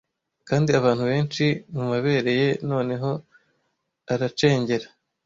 [0.47, 3.11] Kandi abantu benshi mumabere ye noneho
[4.13, 4.87] aracengera,